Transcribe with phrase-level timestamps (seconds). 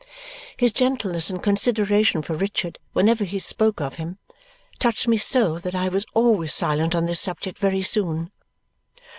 [0.57, 4.17] His gentleness and consideration for Richard whenever we spoke of him
[4.79, 8.31] touched me so that I was always silent on this subject very soon.